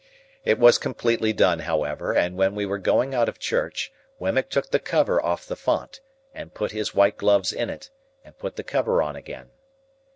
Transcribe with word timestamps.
It 0.43 0.57
was 0.57 0.79
completely 0.79 1.31
done, 1.31 1.59
however, 1.59 2.11
and 2.11 2.35
when 2.35 2.55
we 2.55 2.65
were 2.65 2.79
going 2.79 3.13
out 3.13 3.29
of 3.29 3.37
church 3.37 3.93
Wemmick 4.17 4.49
took 4.49 4.71
the 4.71 4.79
cover 4.79 5.23
off 5.23 5.45
the 5.45 5.55
font, 5.55 6.01
and 6.33 6.55
put 6.55 6.71
his 6.71 6.95
white 6.95 7.17
gloves 7.17 7.53
in 7.53 7.69
it, 7.69 7.91
and 8.25 8.35
put 8.35 8.55
the 8.55 8.63
cover 8.63 9.03
on 9.03 9.15
again. 9.15 9.51